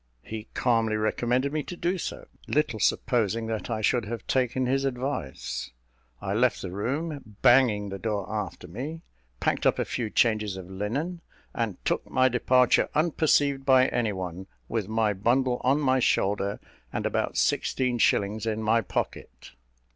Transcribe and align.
He 0.23 0.47
calmly 0.55 0.95
recommended 0.95 1.53
me 1.53 1.61
to 1.61 1.77
do 1.77 1.99
so, 1.99 2.27
little 2.47 2.79
supposing 2.79 3.45
that 3.45 3.69
I 3.69 3.81
should 3.81 4.05
have 4.05 4.25
taken 4.25 4.65
his 4.65 4.83
advice. 4.83 5.69
I 6.19 6.33
left 6.33 6.63
the 6.63 6.71
room, 6.71 7.35
banging 7.43 7.89
the 7.89 7.99
door 7.99 8.25
after 8.27 8.67
me, 8.67 9.03
packed 9.39 9.67
up 9.67 9.77
a 9.77 9.85
few 9.85 10.09
changes 10.09 10.57
of 10.57 10.67
linen, 10.71 11.21
and 11.53 11.77
took 11.85 12.09
my 12.09 12.29
departure, 12.29 12.89
unperceived 12.95 13.63
by 13.63 13.89
any 13.89 14.11
one, 14.11 14.47
with 14.67 14.87
my 14.87 15.13
bundle 15.13 15.61
on 15.63 15.79
my 15.79 15.99
shoulder, 15.99 16.59
and 16.91 17.05
about 17.05 17.37
sixteen 17.37 17.99
shillings 17.99 18.47
in 18.47 18.63
my 18.63 18.81
pocket. 18.81 19.51